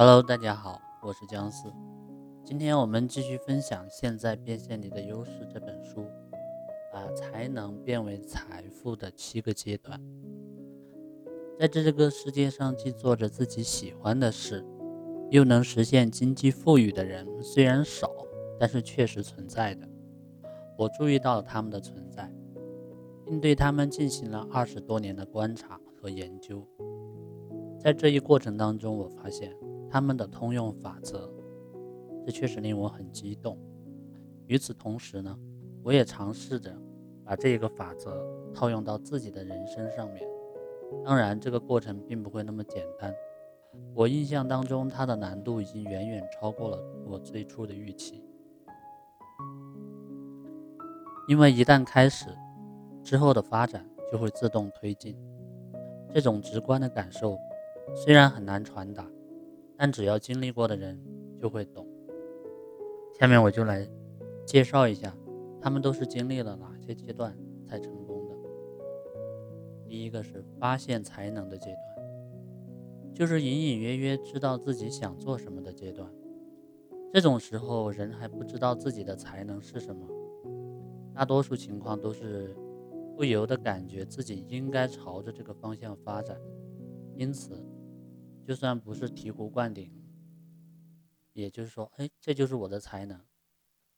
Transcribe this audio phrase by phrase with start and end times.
[0.00, 1.72] Hello，大家好，我是姜思。
[2.44, 6.06] 今天我们继续分享《现在变现你的优势》这本书，
[6.92, 10.00] 把才能变为财富的七个阶段。
[11.58, 14.64] 在这个世界上，既做着自己喜欢的事，
[15.32, 18.08] 又能实现经济富裕的人，虽然少，
[18.56, 19.88] 但是确实存在的。
[20.76, 22.32] 我注意到了他们的存在，
[23.26, 26.64] 并对他们进行了二十多年的观察和研究。
[27.80, 29.52] 在这一过程当中，我发现
[29.90, 31.30] 他们的通用法则。
[32.24, 33.58] 这确实令我很激动。
[34.46, 35.38] 与此同时呢，
[35.82, 36.74] 我也尝试着
[37.24, 38.22] 把这个法则
[38.54, 40.26] 套用到自己的人生上面。
[41.04, 43.14] 当然，这个过程并不会那么简单。
[43.94, 48.24] 我印象当中，它的难度已经远远超过了我最初的预期。
[51.28, 52.26] 因为一旦开始，
[53.02, 55.14] 之后的发展就会自动推进。
[56.10, 57.38] 这种直观的感受
[57.94, 59.06] 虽然很难传达，
[59.78, 61.00] 但只要经历过的人
[61.40, 61.86] 就会懂。
[63.18, 63.88] 下面我就来
[64.44, 65.16] 介绍一下，
[65.60, 67.34] 他们都是经历了哪些阶段
[67.64, 68.34] 才成功的。
[69.86, 76.12] 第一个是发现才能的阶段，就是隐隐约约知道自己想做什么的阶段。
[77.12, 80.06] 这种时候，人还不知道自己的才能是什么，
[81.14, 82.54] 大多数情况都是
[83.16, 86.36] 不由得感觉自己应该朝着这个方向发展，
[87.16, 87.64] 因此，
[88.48, 89.92] 就算不是醍醐灌顶。
[91.34, 93.20] 也就是说，哎，这就是我的才能，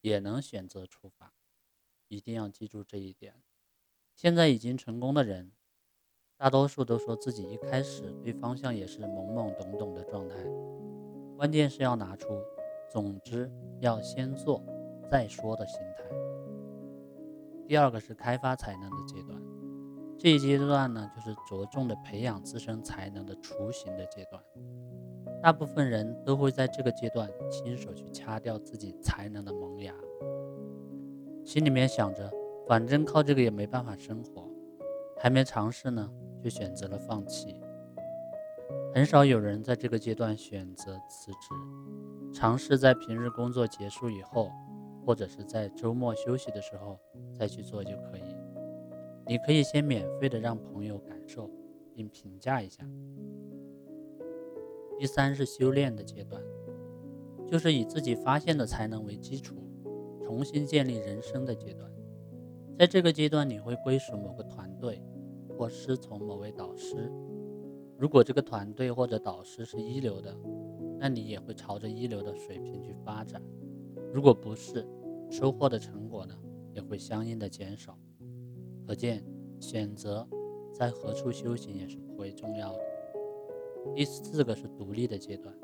[0.00, 1.32] 也能选择出发，
[2.08, 3.36] 一定要记住这一点。
[4.16, 5.52] 现在已经成功的人，
[6.36, 10.34] 大多数都说自己一开始对方向也是懵懵懂懂的状态，
[11.36, 12.42] 关键是要拿出
[12.90, 13.48] “总之
[13.80, 14.60] 要先做
[15.08, 16.02] 再说”的心态。
[17.68, 19.40] 第二个是开发才能的阶段，
[20.22, 24.40] 这一阶段呢，就是着重的培养自身才能的雏形的阶段。
[25.42, 29.92] 大部分人都会在这个阶段亲手去掐掉自己才能的萌芽，
[31.44, 32.30] 心里面想着，
[32.68, 34.48] 反正靠这个也没办法生活，
[35.18, 36.08] 还没尝试呢，
[36.40, 37.60] 就选择了放弃。
[38.94, 41.48] 很少有人在这个阶段选择辞职，
[42.32, 44.52] 尝试在平日工作结束以后，
[45.04, 46.96] 或者是在周末休息的时候
[47.36, 48.31] 再去做就可以。
[49.26, 51.50] 你可以先免费的让朋友感受
[51.94, 52.86] 并评价一下。
[54.98, 56.42] 第三是修炼的阶段，
[57.46, 59.56] 就是以自己发现的才能为基础，
[60.22, 61.90] 重新建立人生的阶段。
[62.78, 65.02] 在这个阶段，你会归属某个团队，
[65.56, 67.12] 或师从某位导师。
[67.98, 70.36] 如果这个团队或者导师是一流的，
[70.98, 73.40] 那你也会朝着一流的水平去发展。
[74.12, 74.86] 如果不是，
[75.30, 76.36] 收获的成果呢，
[76.72, 77.96] 也会相应的减少。
[78.86, 79.24] 可见，
[79.60, 80.26] 选择
[80.72, 82.80] 在何处修行也是颇为重要的。
[83.94, 85.54] 第四个是独立的阶段，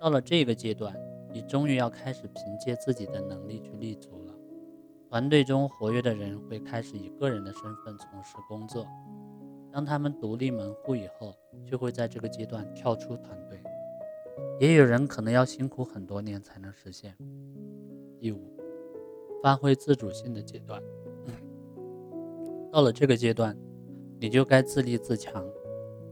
[0.00, 0.96] 到了这个阶段，
[1.32, 4.34] 你终于要开始凭借自己的能力去立足了。
[5.08, 8.86] 团队中活跃的人会开始以个人的身份从事工作，
[9.72, 11.34] 当他们独立门户以后，
[11.64, 13.62] 就会在这个阶段跳出团队。
[14.60, 17.16] 也有人可能要辛苦很多年才能实现。
[18.20, 18.56] 第五，
[19.42, 20.82] 发挥自主性的阶段，
[22.70, 23.56] 到了这个阶段，
[24.20, 25.44] 你就该自立自强。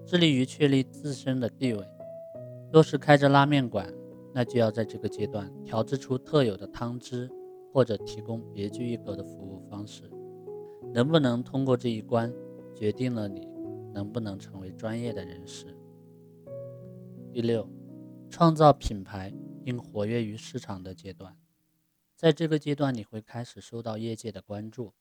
[0.07, 1.85] 致力于确立自身的地位。
[2.73, 3.93] 若是开着拉面馆，
[4.33, 7.29] 那就要在这个阶段调制出特有的汤汁，
[7.73, 10.09] 或者提供别具一格的服务方式。
[10.95, 12.33] 能不能通过这一关，
[12.73, 13.49] 决定了你
[13.93, 15.77] 能不能成为专业的人士。
[17.33, 17.69] 第六，
[18.31, 19.35] 创造品牌
[19.65, 21.37] 并活跃于市场的阶段，
[22.15, 24.93] 在这个阶段你会开始受到业界的关注。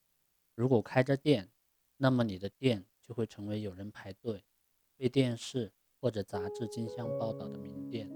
[0.55, 1.49] 如果开着店，
[1.97, 4.43] 那么你的店就会成为有人排队。
[4.97, 8.09] 被电视或者杂志竞相报道的名店，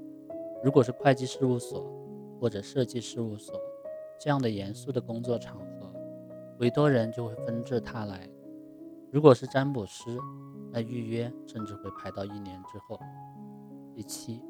[0.64, 1.86] 如果是会计事务所
[2.40, 3.60] 或者设计事务所
[4.18, 5.94] 这样的严肃的工作场合，
[6.60, 8.30] 委托人就会纷至沓来。
[9.12, 10.18] 如果是占卜师，
[10.72, 12.98] 那预约甚至会排到一年之后。
[13.94, 14.42] 第七，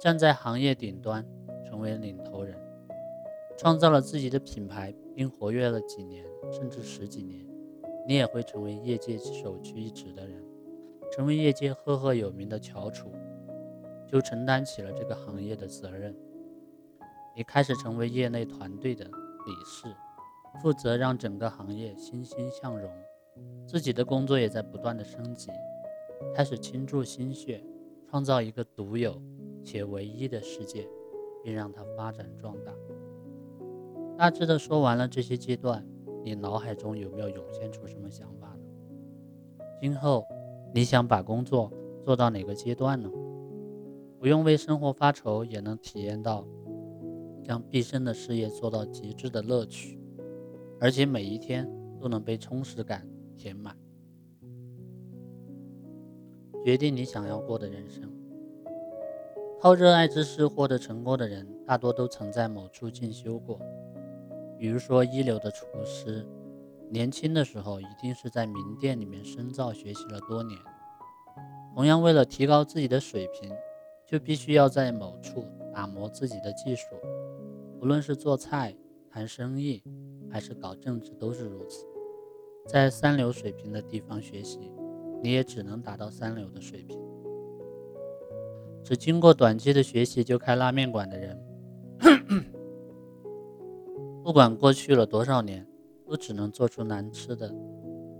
[0.00, 1.26] 站在行业顶端，
[1.66, 2.56] 成为领头人，
[3.56, 7.46] 创造了自己的品牌，并活跃了几年甚至十几年，
[8.06, 10.42] 你也会成为业界首屈一指的人。
[11.12, 13.12] 成为业界赫赫有名的翘楚，
[14.08, 16.12] 就承担起了这个行业的责任。
[17.36, 19.86] 你开始成为业内团队的理事，
[20.60, 22.90] 负责让整个行业欣欣向荣。
[23.64, 25.50] 自己的工作也在不断的升级，
[26.34, 27.62] 开始倾注心血，
[28.10, 29.20] 创造一个独有
[29.64, 30.88] 且唯一的世界，
[31.44, 32.72] 并让它发展壮大。
[34.16, 35.86] 大致的说完了这些阶段，
[36.24, 39.66] 你脑海中有没有涌现出什么想法呢？
[39.80, 40.24] 今后。
[40.76, 41.70] 你想把工作
[42.02, 43.08] 做到哪个阶段呢？
[44.18, 46.44] 不用为生活发愁，也能体验到
[47.44, 50.00] 将毕生的事业做到极致的乐趣，
[50.80, 51.70] 而且每一天
[52.00, 53.76] 都能被充实感填满。
[56.64, 58.10] 决定你想要过的人生。
[59.60, 63.60] 靠热爱之事获得成功的人，大多都曾在某处进修过。
[64.58, 66.26] 比如说，一流的厨师，
[66.90, 70.58] 年轻的时候一定是在名店里面深造学习了多年。
[71.74, 73.50] 同样，为了提高自己的水平，
[74.06, 76.86] 就必须要在某处打磨自己的技术。
[77.80, 78.74] 无论是做菜、
[79.10, 79.82] 谈生意，
[80.30, 81.84] 还是搞政治，都是如此。
[82.66, 84.70] 在三流水平的地方学习。
[85.22, 87.00] 你也只能达到三流的水平。
[88.82, 91.42] 只经过短期的学习就开拉面馆的人，
[94.24, 95.68] 不管过去了多少年，
[96.06, 97.54] 都只能做出难吃的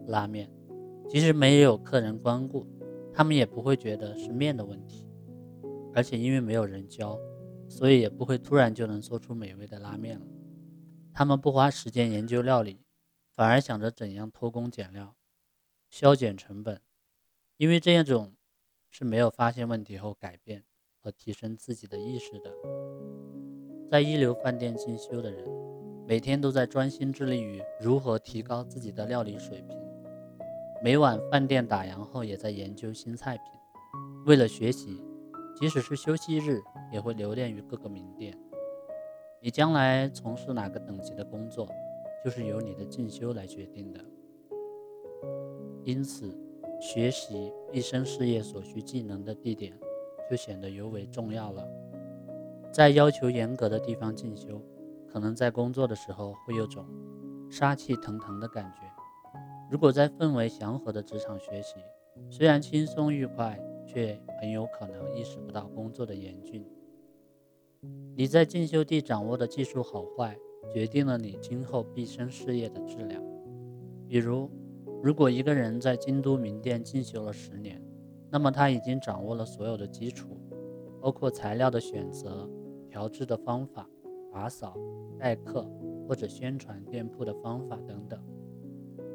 [0.07, 0.51] 拉面。
[1.09, 2.67] 即使没有客人光顾，
[3.11, 5.09] 他们也不会觉得是面的问题。
[5.95, 7.19] 而且因为没有人教，
[7.71, 10.27] 所以也不会突然就能做出美味的拉面了。
[11.15, 12.85] 他们不花时间研究料理，
[13.33, 15.17] 反而想着怎样偷工减料，
[15.89, 16.83] 削减成本。
[17.57, 18.35] 因为这样种
[18.91, 20.65] 是没有发现问题后改变
[21.01, 22.55] 和提升自己的意识的。
[23.91, 25.47] 在一流饭店进修的人，
[26.07, 29.77] 每天都在专心致力于如何提高自己的料理水平。
[30.83, 33.45] 每晚饭店打烊后，也在研究新菜品。
[34.27, 35.03] 为了学习，
[35.57, 36.61] 即使是休息日，
[36.93, 38.37] 也会留恋于各个名店。
[39.41, 41.69] 你将来从事哪个等级的工作，
[42.25, 44.01] 就是由你的进修来决定的。
[45.85, 46.37] 因此。
[46.81, 49.73] 学习毕生事业所需技能的地点，
[50.29, 51.67] 就显得尤为重要了。
[52.71, 54.61] 在要求严格的地方进修，
[55.15, 56.85] 可能在工作的时候会有种
[57.49, 58.81] 杀气腾腾的感觉；
[59.71, 61.77] 如果在氛围祥和的职场学习，
[62.29, 63.57] 虽然轻松愉快，
[63.87, 66.67] 却很有可能意识不到工作的严峻。
[68.17, 70.37] 你在进修地掌握的技术好坏，
[70.69, 73.23] 决定了你今后毕生事业的质量。
[74.09, 74.51] 比如，
[75.01, 77.81] 如果一个人在京都名店进修了十年，
[78.33, 80.37] 那么他已经掌握了所有的基础，
[81.01, 82.51] 包括材料的选择、
[82.89, 83.89] 调制的方法、
[84.35, 84.77] 打扫、
[85.17, 85.65] 待客
[86.09, 88.21] 或者宣传店铺的方法等等。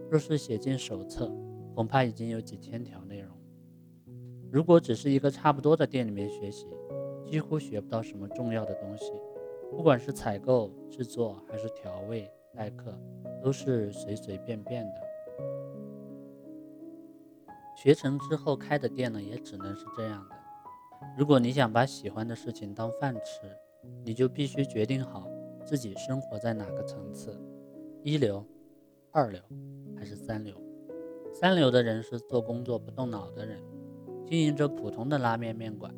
[0.10, 1.30] 若是写进手册，
[1.76, 3.36] 恐怕已经有几千条内容。
[4.50, 6.66] 如果只是一个差不多的店里面学习，
[7.26, 9.12] 几乎学不到什么重要的东西。
[9.70, 12.98] 不管是采购、制作还是调味、待客，
[13.44, 14.94] 都是随随便便的。
[17.76, 20.36] 学成之后开的店呢，也只能是这样的。
[21.18, 23.42] 如果你想把喜欢的事情当饭吃，
[24.04, 25.28] 你就必须决定好
[25.66, 27.40] 自己生活在哪个层次：
[28.04, 28.44] 一流、
[29.12, 29.42] 二流
[29.96, 30.56] 还是三流？
[31.34, 33.62] 三流的人是做工作不动脑的人，
[34.26, 35.94] 经营着普通的拉面面馆、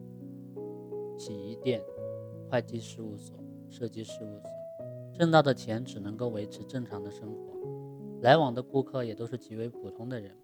[1.18, 1.82] 洗衣店、
[2.50, 3.38] 会计事务所、
[3.70, 4.52] 设计事务所，
[5.14, 7.54] 挣到的钱只能够维持正常的生活，
[8.22, 10.36] 来往的顾客也都是极为普通的人。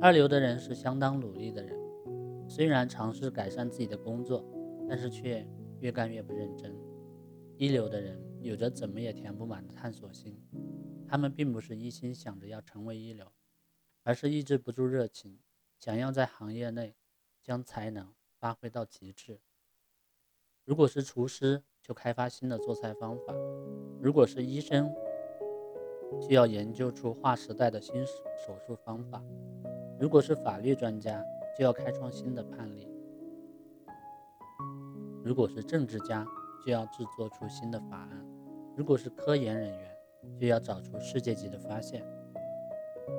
[0.00, 1.78] 二流的人是相当努力的人，
[2.48, 4.44] 虽然尝试改善自己的工作，
[4.88, 5.46] 但是却
[5.80, 6.74] 越干越不认真。
[7.56, 10.40] 一流的人有着怎么也填不满的探索心，
[11.06, 13.30] 他们并不是一心想着要成为一流，
[14.02, 15.38] 而是抑制不住热情，
[15.78, 16.94] 想要在行业内
[17.42, 19.40] 将才能发挥到极致。
[20.64, 23.34] 如果是厨师，就开发新的做菜方法；
[24.00, 24.90] 如果是医生，
[26.20, 29.22] 就要研究出划时代的新手术方法。
[29.98, 31.22] 如果是法律专家，
[31.58, 32.86] 就要开创新的判例；
[35.22, 36.26] 如果是政治家，
[36.64, 38.24] 就要制作出新的法案；
[38.76, 39.96] 如果是科研人员，
[40.38, 42.04] 就要找出世界级的发现。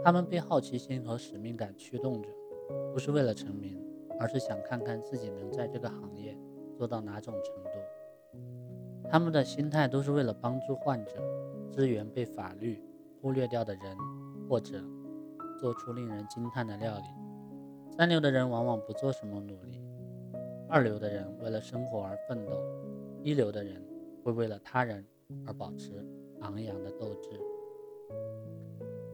[0.04, 2.30] 他们被好奇心和使命感驱动着，
[2.94, 3.80] 不是为了成名，
[4.20, 6.38] 而是想看看自己能在这个行业
[6.78, 7.70] 做到哪种程度。
[9.10, 11.14] 他们的心态都是为了帮助患者，
[11.72, 12.82] 支援被法律
[13.22, 13.98] 忽略掉的人，
[14.50, 14.84] 或者。
[15.60, 17.04] 做出令人惊叹的料理。
[17.96, 19.80] 三流的人往往不做什么努力，
[20.74, 22.54] 二流的人为了生活而奋斗，
[23.24, 23.76] 一流的人
[24.24, 25.06] 会为了他人
[25.46, 25.92] 而保持
[26.40, 27.30] 昂扬的斗志。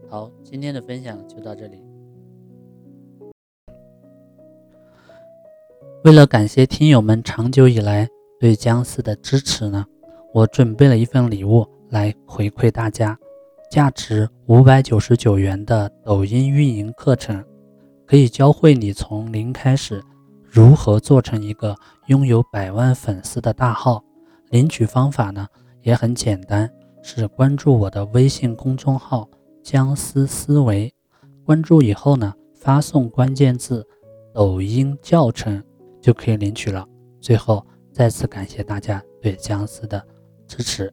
[0.08, 1.82] 好，今天的分享就到这里。
[6.04, 9.84] 为了感谢听友们长久以来对姜思的支持呢，
[10.32, 13.18] 我准备了一份礼物来回馈大家。
[13.68, 17.44] 价值五百九十九元的抖音运营课程，
[18.06, 20.00] 可以教会你从零开始
[20.58, 24.02] 如何做成一个拥有百万粉丝的大号。
[24.50, 25.46] 领取方法呢
[25.82, 26.68] 也很简单，
[27.00, 29.28] 是关注我的微信公众号
[29.62, 30.92] “姜思思维”，
[31.46, 33.86] 关注以后呢，发送关键字
[34.34, 35.62] “抖音教程”
[36.02, 36.84] 就可以领取了。
[37.20, 40.04] 最后，再次感谢大家对僵尸的
[40.48, 40.92] 支持。